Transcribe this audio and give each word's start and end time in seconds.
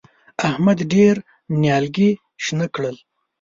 احمد 0.47 0.79
ډېر 0.93 1.15
نيالګي 1.61 2.09
شنه 2.43 2.67
کړل. 2.75 2.95